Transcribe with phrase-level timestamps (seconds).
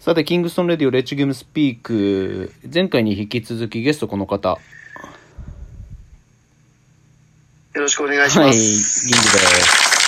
[0.00, 4.50] さて、キングストンレディオレッチゲームスピーク、前回に引き続きゲストこの方。
[4.50, 4.56] よ
[7.74, 9.08] ろしくお願いしはい、ます。
[9.08, 9.98] 銀次です。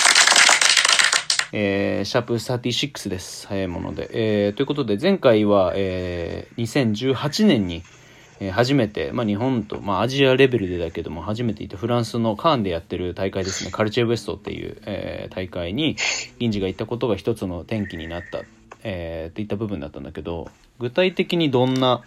[1.51, 3.45] えー、シャープ36です。
[3.47, 4.09] 早いもので。
[4.13, 7.83] えー、ということで、前回は、えー、2018年に、
[8.39, 15.97] えー初めて、まあ、日本と、まあ、アジアレベルでだけども、初めて行ったフランスのカーンでやってる大会ですね、カルチェウエストっていう、えー大会に、
[16.39, 18.39] 銀次が行ったことが一つの転機になった、
[18.83, 20.49] えーっていった部分だったんだけど、
[20.79, 22.01] 具体的にどんな、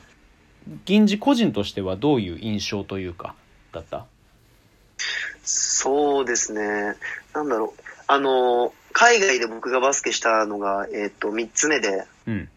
[0.85, 3.35] 銀次個人としてはどういう印象というか、
[3.73, 4.07] だった？
[5.43, 6.97] そうですね。
[7.35, 7.81] なんだろう。
[8.07, 12.49] あの、海外で僕がバスケしたのが、えっ、と、3つ目で、うん。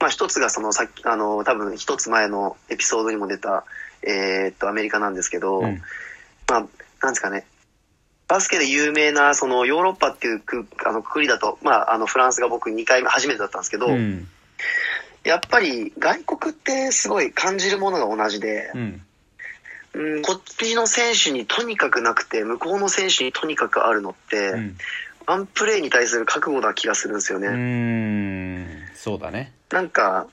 [0.00, 3.64] まあ一つがそのさっき、あの、多分一つ前のエピソードにも出た、
[4.02, 5.82] えっ、と、アメリカなんですけど、うん。
[6.48, 6.66] まあ、
[7.02, 7.46] なんですかね。
[8.34, 14.26] バスケで有名な、そのヨーロッパっていうくあのくくりだと、まあ、あの、フランスが僕2回目、初めてだったんですけど、うん。
[15.22, 19.02] やっぱり外国ってすごい感じるものが同じで、うん。
[19.92, 24.76] うん、こっちの選手にとにかくなくて、向こうの選手にとにかくあるのって、うん。
[25.26, 27.46] ワンプレーに対する覚悟な気がするんですよね。
[27.46, 28.88] うーん。
[28.96, 29.52] そうだね。
[29.70, 30.26] なんか、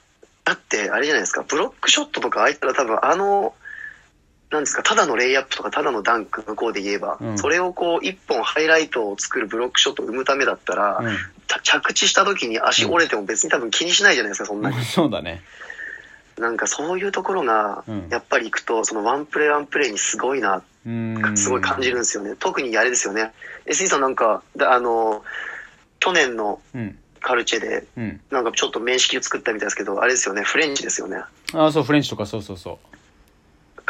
[0.44, 3.54] だってあれじゃないですか、ブロックショットとか相手ら多分あの、
[4.52, 11.18] なんですか、ただのレイアップとかただのダンク向こうで言えば、うんそれをこう一本ハイライトを作るブロックショットを生むためだったら、うん。
[11.48, 14.86] た着地した時に足折れても別に多分気にしないじゃないですか、そんなに。
[14.86, 15.42] そうだね。
[16.38, 20.62] なんかそういうところがうん、やっぱり行くと、そのワンプレーワンプレーにすごいな。
[21.36, 22.36] すごい感じるんですよね。
[22.40, 23.32] 特にあれですよね。
[23.68, 25.24] SE さんなんか、だあの、
[26.00, 26.98] 去年のうん。
[27.24, 28.20] カルチェで、うん。
[28.32, 31.18] なんかちょっと面識を作ったみたいですけど、あれですよね、フレンチですよね。
[31.54, 32.80] ああ、そう、フレンチとかそうそうそ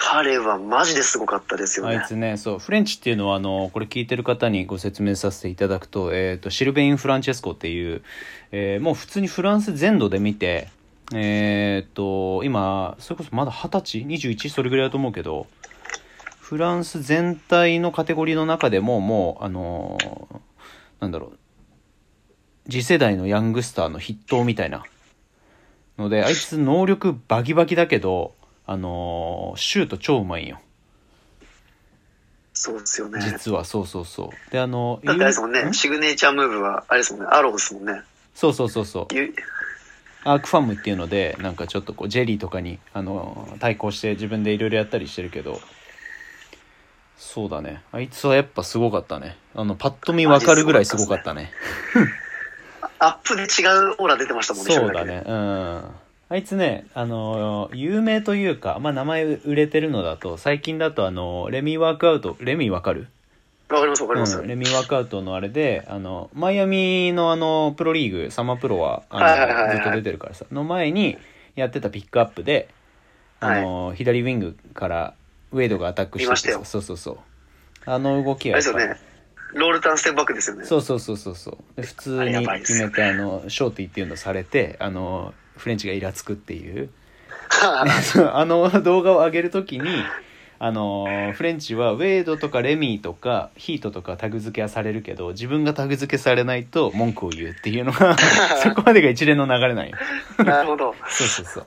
[0.04, 1.80] 彼はマジですごかったです。
[1.80, 1.98] よね。
[1.98, 8.02] あいつね、そう、フレンチっていうのは、あの、これ聞いてる方にご説明させていただくと、えっ、と、シルベイン・フランチェスコっていう、
[8.52, 10.70] えーもう普通にフランス全土で見て、
[11.14, 14.50] えっ、と、今、それこそまだ二十歳 ?21?
[14.50, 15.46] それぐらいだと思うけど、
[16.40, 20.40] フランス全体のカテゴリーの中でも、もう、あのー
[21.00, 24.84] なんだろう、次世代のヤングスターの筆頭みたいな
[26.00, 28.34] ので、あいつ能力バキバキだけど、
[28.72, 30.62] あのーシュート超うまいんよ。
[32.54, 33.20] そうですよね。
[33.22, 34.52] 実は、そうそうそう。
[34.52, 38.02] で、あの、だってあれですもんね、シグネチャームーブは、あれですもんね、アローですもんね。
[38.34, 39.14] そうそうそうそう。
[39.14, 39.34] ゆ
[40.24, 45.60] アークファムっていうので、なんかちょっとこう、ジェリーとかに、あのー対抗して自分でいろいろやったりしてるけど、
[47.18, 47.82] そうだね。
[47.92, 49.36] あいつはやっぱすごかったね。
[49.54, 51.52] あの、パッと見わかるぐらいすごかったね。
[53.00, 55.24] アップで違うオーラ出てましたもんね、そうだね。
[55.26, 55.84] うん。
[56.32, 63.08] あいつね、あのー有名というか、まあ、名前売れてるのだと、最近だとあのレミーワークアウト、レミーわかる？
[63.68, 64.40] わかりますわかります。
[64.40, 71.18] うん、レミーワークアウトのあれで、あの、マイアミのあの、プロリーグ、サマープロは、あの、はいはいはいはいずっと出てるからさ、の前に
[71.56, 72.70] やってたピックアップで、
[73.42, 75.14] あの、左ウィングから
[75.52, 77.18] ウェイドがアタックして見ましたよさそうそうそう。
[77.84, 79.12] あの動きあはやっぱれですよね。
[79.54, 80.64] ロールターンステップバックですよね。
[80.64, 81.58] そうそうそうそうそう。
[81.76, 86.90] で普通に決めて、あの、ショーティーっていうのされて、あの、フレンチがイラつくっていう。
[88.34, 89.88] あの動画を上げるときに、
[90.58, 98.16] あのーフレンチはウェイドとかレミーとかヒートとかタグ付けはされるけど自分がタグ付けされないと文句を言うっていうのが
[98.64, 99.98] そこまでが一連の流れなんよ。
[100.38, 100.96] なるほど。
[101.08, 101.66] そうそうそう。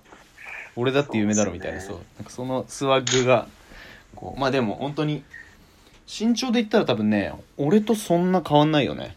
[0.74, 3.46] 俺だって有名だろみたいなそうなんかそのスワッグが
[4.16, 5.22] こうまあでも本当に
[6.08, 9.16] 身長で言ったら多分ね俺とそんな変わんないよね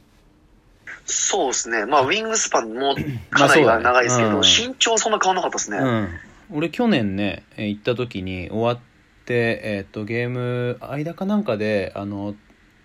[1.08, 1.86] そうですね。
[1.86, 2.96] まあ、ウィングスパンも
[3.30, 5.78] かなりは長いですけど、まあそうだね身長そんな変わんなかったですね。
[5.78, 6.10] うん。
[6.52, 8.80] 俺去年ねえー行った時に終わっ
[9.26, 12.36] て、えっとゲーム間かなんかであの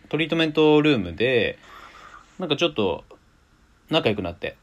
[0.09, 1.59] トリートメントルームで
[2.39, 3.05] なんかちょっと
[3.91, 4.57] 仲良くなって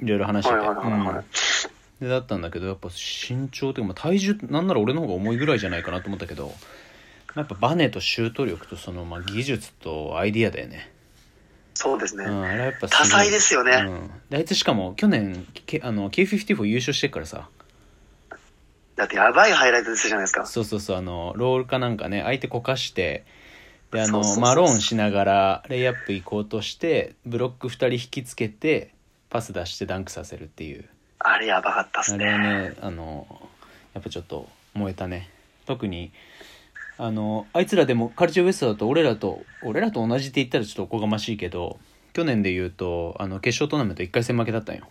[0.00, 0.54] いろいろ話して。
[0.54, 1.16] て、はいはいはいはい。
[1.16, 1.24] うん。
[2.00, 6.52] でだったんだけどやっぱ身長というか、まあ、体重なんなら俺の方が重いぐらいじゃないかなと思ったけど
[7.34, 10.92] やっぱバネとシュート力とその、まあ、技術とアイディアだよね
[11.80, 12.24] そうですね。
[12.24, 13.70] うん、あれはやっぱ多彩ですよね。
[13.86, 17.48] うん、であいつしかも去年けあの K54 優勝してっからさ。
[18.96, 20.44] だってやばいハイライトですじゃないですか。
[20.44, 23.24] そうそうそうあのロールかなんかね相手こかして
[23.92, 28.92] であのマローンしながらレイアップ行こうとしてブロック2人引きつけて
[29.30, 30.84] パス出してダンクさせるっていう。
[31.20, 32.70] あれやばかったっすあれはね。
[32.70, 33.28] ねあの
[33.94, 35.30] やっぱちょっと燃えたね。
[35.64, 36.10] 特に
[36.98, 41.78] あのあいつらでもカルチャーウエストだと俺らと俺らと同じって言ったらちょっとおこがましいけど
[42.12, 44.88] 去年で言うとあの決勝トーナメント1回戦負けだったんよ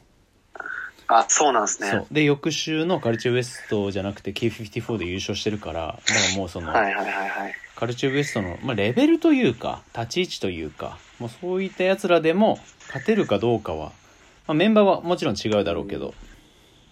[1.09, 1.89] あ、そうなんですね。
[1.89, 7.54] そうで翌週のカルチャーウエストじゃなくて K54 で優勝してるからだからもうその、はいはいはいはい。
[7.75, 13.92] カルチューウエストの、まあ、レベルというか立ち位置というかもうそういったやつらでも勝てるかどうかは、
[14.48, 16.13] まあ、メンバーはもちろん違うだろうけど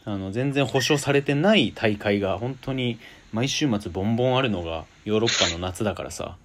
[0.06, 3.00] あの全然保証されてない大会が本当に
[3.34, 6.38] 毎週末ボンボンあるのがヨーロッパの夏だからさ、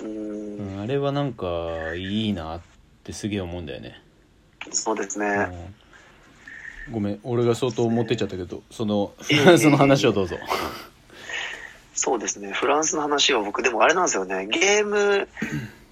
[0.00, 1.46] うーん、うん、あれはなんか
[1.94, 2.60] いいなっ
[3.04, 4.00] てすげえ思うんだよね、
[4.70, 5.26] そうですね。
[6.86, 6.92] うん。
[6.92, 10.36] ごめん俺が相当持ってっちゃったけどそのフランスの話をどうぞ。
[11.94, 12.50] そうですね。
[12.52, 14.46] フランスの話は僕、でもあれなんですよね。
[14.46, 15.28] ゲーム、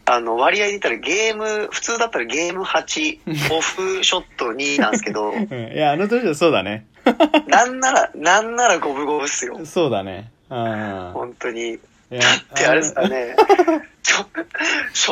[0.07, 5.73] あの、割合で言ったらゲーム、普通だったらゲーム8、オフショット2なんですけど、 うん。
[5.73, 6.87] いやあの時はそうだね
[7.49, 9.61] なんなら、なんなら五分五分っすよ。
[9.65, 11.79] そうだねうん本当に。
[12.13, 12.21] いや
[12.57, 13.37] で、あれですかね。
[14.03, 14.27] ちょ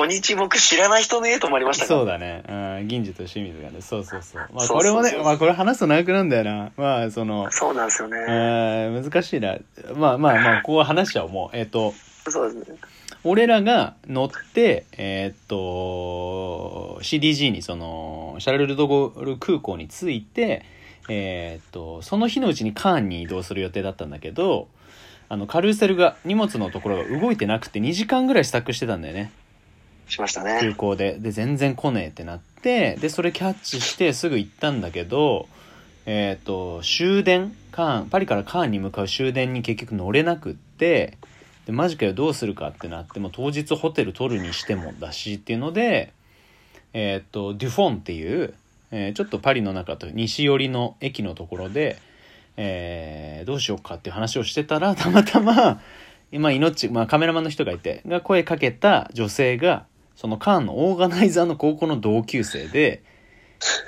[0.02, 2.42] 初日僕知らない人の家泊まりましたからそうだね。
[2.48, 3.80] うん、銀次と清水がね。
[3.80, 4.42] そうそうそう。
[4.52, 6.72] まあ、これもね、まあ、これ話すと長くなるんだよな。
[6.76, 8.18] まあ、その、そうなんですよね。
[8.28, 9.56] えー難しいな。
[9.94, 11.30] まあまあまあ、ここは話しちゃおう。
[11.30, 11.94] もう、えっ、と、
[12.28, 12.76] そうですね。
[13.22, 20.64] 俺らが乗って、えっ、と、CDG に、その、シャルル・ド・ゴール空港に着いて、
[21.08, 24.68] えっ、と、その日のうちにカーンに移動する予定だったんだけど、
[25.28, 29.32] あの、カルーセルが、荷物のところが動いてなくて2時間ぐらいスタックしてたんだよね。
[30.08, 30.74] しました空ね。
[30.74, 35.48] 港でで全然来ねえってなってでそれキャッチしてすぐ行ったんだけど
[36.06, 41.18] えっ、と終電カーンパリからカーンに向かう終電に結局乗れなくって
[41.66, 46.12] でマジかよどうするかってなってもう当日ホテル取るにしてもだしっていうので
[46.94, 48.54] えっ、とデュフォンっていう、
[48.90, 51.98] えーちょっとパリの中と西寄りの駅のところで、
[52.56, 55.80] えーどうしようかっていう話をしてたらたまたま
[56.30, 59.86] 今命、まあ、カメラマンの人がいてが声かけた女性が
[60.16, 63.02] そのカーンのオーガナイザーの高校の同級生で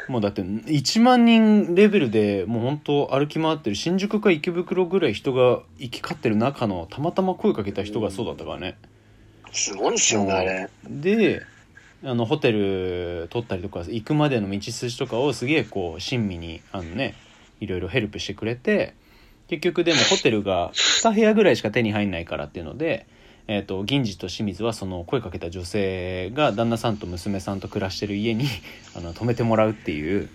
[0.08, 8.76] もうだって1万人レベルでもう本当歩き回ってる新宿か池袋ぐらい人が行き交ってる中のたまたま声かけた人がそうだったからね。
[9.52, 10.69] すごいですよね、あれ。
[10.88, 11.43] で
[12.02, 17.14] あのホテル取ったりとか行くまでの道筋とかをすげえこう親身にあのね
[17.61, 18.94] いろいろヘルプしてくれて
[19.49, 23.06] 結局でもホテルが2部屋ぐらいしか手に入んないからっていうので、
[23.49, 28.47] えー、と銀次と清水はその声かけた女性が旦那さんと娘さんと暮らしてる家に
[28.97, 30.29] あの泊めてもらうっていう。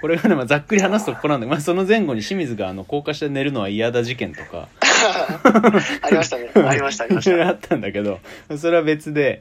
[0.00, 4.68] これがね、まあ、ざっくり話すとここなんで、まあ、その前後に清水があの高架下で寝るのは嫌だ事件とか
[6.02, 6.50] ありましたね。
[6.54, 7.30] ありました、ありました。
[7.30, 8.20] いろいろあったんだけど
[8.58, 9.40] それは別で。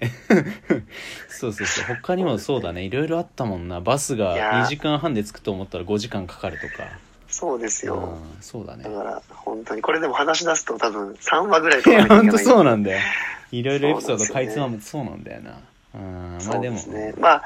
[1.29, 1.95] そうそうそう。
[2.01, 2.83] 他にもそうだね。
[2.83, 3.79] いろいろあったもんな。
[3.79, 4.63] バスがー。
[4.63, 6.89] 2時間半で着くと思ったら5時間かかるとか。
[7.29, 7.95] そうですよ。
[7.95, 8.83] うんそうだね。
[8.83, 12.99] だから、本当に、これでも話し出すと多分3話ぐらいいとかや本当そうななんだよ。
[13.51, 15.51] いろいろエピソードかいつまむとそうなんだよな。
[15.95, 16.75] うんまそうあでも。
[16.75, 17.13] ですね。
[17.19, 17.43] まあ、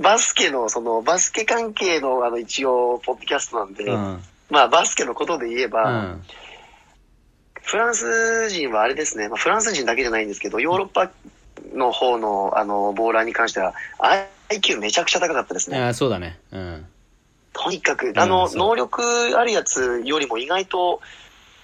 [0.00, 4.22] バスケの、その、バスケ関係の、あの、一応、ポッドキャストなんで、うん。
[4.50, 6.22] まあ、バスケのことで言えうば、ん
[7.62, 11.10] フランス人はあれですね、まあ、フランス人だけじゃないんですけど、ヨーロッパ
[11.74, 13.74] の方の、あの、ボーラーに関しては、
[14.48, 15.78] IQ めちゃくちゃ高かったですね。
[15.78, 16.38] いやそうだね。
[16.52, 16.86] うん。
[17.52, 18.58] とにかく、あの、そう。
[18.58, 19.02] 能力
[19.38, 21.00] あるやつよりも意外と、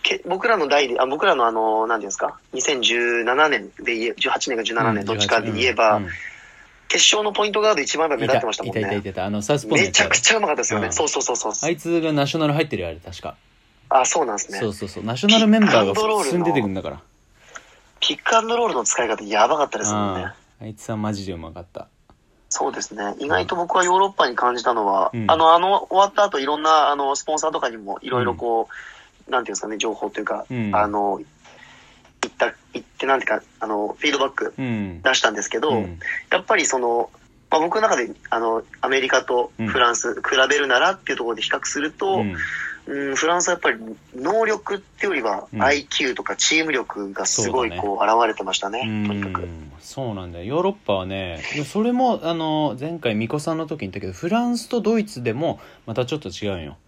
[0.02, 6.10] け僕らの代で、あ僕らのあの、なんていうんですか、2017年で言え、18年か17年、どっちかで言えば、うんうん。
[6.88, 9.02] 決勝のポイントガード一番目立ってましたもんいたいたいね。
[9.02, 9.24] たいた。
[9.26, 10.86] あのサウスポーめちゃくちゃうまかったですよね。
[10.86, 10.92] うん。
[10.92, 11.52] そうそうそうそう。
[11.62, 13.36] あいつがナショナル入ってるよあれ確か
[13.90, 14.58] あ、そうなんですね。
[14.58, 15.04] そうそうそう。
[15.04, 17.00] ナショナルメンバーが普通に出てくるんだから。
[18.00, 20.24] ピックアンドロールの使い方やばかったですもんね。
[20.24, 21.88] ああいつはマジでうまかった。
[22.50, 23.14] そうですね。
[23.18, 25.30] 意外と僕はヨーロッパに感じたのは、うん。
[25.30, 28.68] あの、あの、終わった後いろんな、あの、スポンサーとかにもいろいろこ
[29.28, 30.74] う、なんていうんですかね、情報というか、うん。
[30.74, 31.20] あの、
[32.22, 35.02] 言った、言ってなんていうか、あの、フィードバックうん。
[35.02, 35.98] 出したんですけど、うん。
[36.30, 37.10] やっぱりその、
[37.50, 42.36] まあ、僕の中で、あの、アメリカとフランス、比べるならっていうところで比較すると、うん。
[42.88, 43.78] うん、フランスはやっぱり
[44.16, 45.62] 能力ってよりはうん。
[45.62, 49.42] IQ とかチーム力がすごいこう現れてましたね、うとにかく。
[49.42, 50.44] んそうなんだよ。
[50.46, 56.78] ヨーロッパはねそれもあの前回巫女さんの時に言ったけどフランスとドイツでもまたちょっと違うんよ。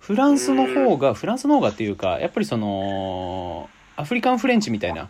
[0.00, 5.08] フランスの方がフランスの方がっていうかやっぱりそのアフリカンフレンチみたいな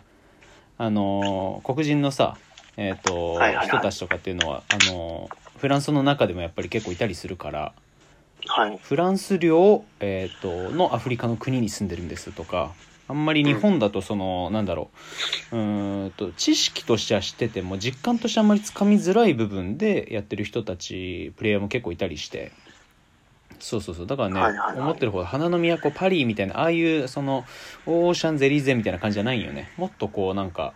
[0.77, 2.37] あの黒人のさ
[2.77, 3.67] えっ、と、はいはいはい。
[3.67, 7.73] 人たちとかっていうのはあのフランスの中でもやっぱり結構いたりするから
[8.47, 8.77] はい。
[8.81, 12.73] フランス領、えー、とのアフリカの国に住んでるんですとか
[13.07, 14.89] あんまり日本だとその、なんだろ
[15.51, 22.51] ううーんと知識としては知ってても実感としてあんまりつかみづらい部分でやってる人たちプレイヤーも結構いたりして。
[23.59, 24.07] そうそうそう。
[24.07, 24.79] だからね、はいはいはい。
[24.79, 27.45] 思ってるほど花の都パリみたいなああいうその
[27.85, 29.71] オーシャンゼリーゼみたいな感じじゃないよね。
[29.77, 30.73] もっとこうなんか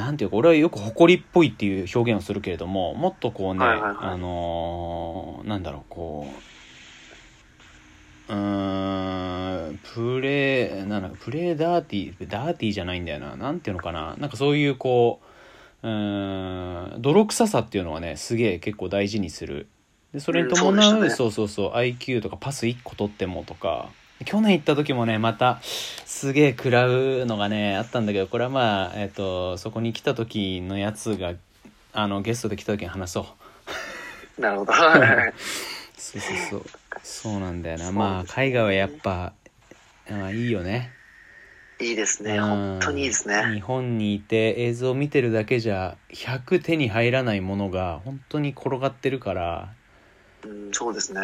[0.00, 3.96] なんていうか俺はよく誇りっぽいっていう表現をするけれどももっとこうね、はいはいはい。
[4.00, 6.26] あのーなんだろうこ
[8.28, 13.36] ううーんプレーなんだプレーダーティーダーティーじゃないんだよな。
[13.36, 14.16] なんていうのかな。
[14.18, 15.20] なんかそういうこ
[15.82, 19.66] ううーん泥臭さっていうのはねすげえ結構大事にする。
[20.12, 21.10] でそれに伴う,、うんそうね。
[21.10, 23.88] そうそうそう IQ とかパス1個取ってもとか
[24.24, 31.34] 去年行った時もねまたすげえ食らうのがねあったんだけどこれはまあ、えっとそこに来た時のやつが
[31.92, 33.26] あのゲストで来た時に話そ
[34.38, 34.72] うなるほど。
[35.96, 36.64] そうそうそう
[37.02, 39.32] そうなんだよなまあ海外はやっぱ
[40.10, 40.92] あいいよね
[41.80, 42.38] いいですね。
[42.38, 43.54] うん本当にいいですね。
[43.54, 49.68] 日本にいて映像を見てるだけじゃ100手に入らないものが本当に転がってるから
[50.44, 51.20] うん、そうですね。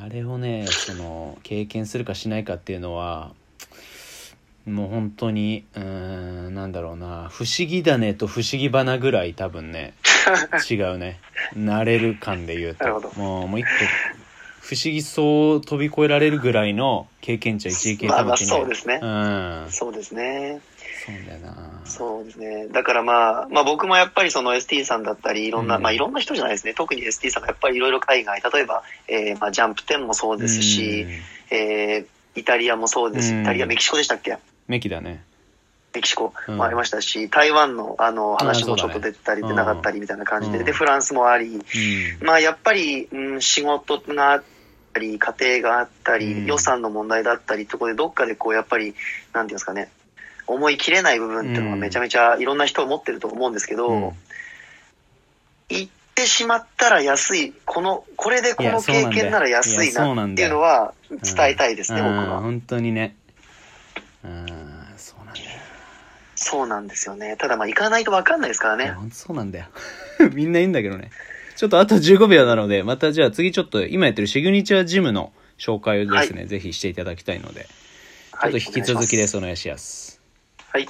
[0.00, 3.32] あれをねその経験するかしないかっていうのは
[4.64, 9.94] もう本当にうーんなんだろうな不思議だねと不思議花ぐらい多分ね
[10.70, 11.18] 違うね。
[11.56, 12.84] 慣れる感で言うと。
[13.16, 13.68] もうもう一個
[14.68, 19.00] 不思議そうを飛び越えられるぐらいの経験値は一撃でまあそうですね。
[19.02, 19.66] うん。
[19.70, 20.60] そうですね。
[21.06, 21.80] そうだよな。
[21.86, 22.68] そうですね。
[22.68, 25.82] だからまあ、まあ僕もやっぱりその ST さんだったり、いろんな、うん。
[25.82, 26.74] まあいろんな人じゃないですね。
[26.74, 31.06] 特に ST さんがやっぱりいろいろ海外、例えば、えーまあジャンプ10もそうですし、
[31.50, 32.06] えー
[32.38, 33.28] イタリアもそうです。
[33.28, 33.40] し、うん。
[33.40, 34.36] イタリア、メキシコでしたっけ？
[34.66, 35.24] メキだね。
[35.94, 36.58] メキシコうん。
[36.58, 41.62] もありましたし、台湾のあの話もちょっと出てたり出なかったりみたいな感じで、うんで、フランスもあり、うん。
[42.26, 44.42] まあやっぱり、うん、仕事があっ
[44.98, 46.46] たり、家庭があったり、うん。
[46.46, 48.94] 予算の問題だったりところで、どっかでこうやっぱり、
[49.32, 49.90] なんていうんですかね、
[50.46, 54.12] 思い切れない部分っていうのがめちゃめちゃいろんな人を持ってると思うんですけど、うん。
[55.70, 62.40] 行ってしまったら安い、この、これでこの経験なら安いなっていうのは伝えたいですね、うん僕は。
[62.40, 63.16] 本当にね。
[64.24, 64.46] うん
[64.96, 65.46] そうなんだよ。
[66.34, 67.36] そうなんですよね。
[67.36, 68.94] ただまあ行かないとわかんないですからね。
[69.12, 69.66] そうなんだよ。
[70.32, 71.10] みんないいんだけどね
[71.58, 77.66] ちょっとあと15秒なのでまたじゃあ次ちょっと今やってるシグニチュアジムの紹介をですね、ぜひしていただきたいので
[78.40, 79.36] ちょっと引き続きです。
[79.36, 80.22] お願いします。
[80.68, 80.86] はい。